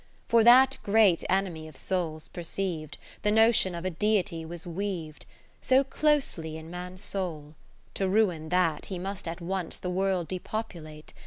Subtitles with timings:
[0.27, 2.97] For that great Enemy of souls per ceiv'd.
[3.21, 5.27] The notion of a Deity was weav'd
[5.61, 7.53] So closely in Man's soul;
[7.93, 11.13] to ruin that, He must at once the World depopu late.